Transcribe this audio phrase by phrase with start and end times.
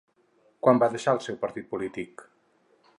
[0.67, 2.29] Quan va deixar el seu partit polític?